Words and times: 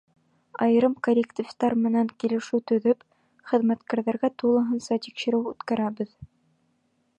Айырым 0.65 0.93
коллективтар 1.07 1.75
менән 1.81 2.09
килешеү 2.23 2.61
төҙөп, 2.71 3.05
хеҙмәткәрҙәргә 3.53 4.33
тулыһынса 4.43 5.01
тикшереү 5.07 5.55
үткәрәбеҙ. 5.55 6.15